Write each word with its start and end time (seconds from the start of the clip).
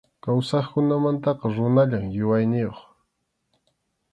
Kawsaqkunamantaqa 0.23 1.47
runallam 1.55 2.05
yuyayniyuq. 2.15 2.77